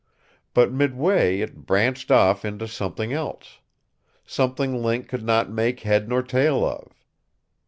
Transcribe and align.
But 0.55 0.71
midway 0.73 1.41
it 1.41 1.67
branched 1.67 2.09
off 2.09 2.43
into 2.43 2.67
something 2.67 3.13
else. 3.13 3.59
Something 4.25 4.81
Link 4.81 5.07
could 5.07 5.21
not 5.21 5.51
make 5.51 5.81
head 5.81 6.09
nor 6.09 6.23
tail 6.23 6.65
of. 6.65 7.05